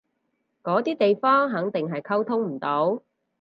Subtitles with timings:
[0.63, 3.03] 嗰啲地方肯定係溝通唔到